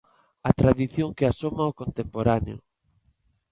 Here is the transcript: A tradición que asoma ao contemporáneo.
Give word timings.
A 0.49 0.51
tradición 0.59 1.09
que 1.17 1.25
asoma 1.27 1.61
ao 1.65 1.77
contemporáneo. 1.81 2.57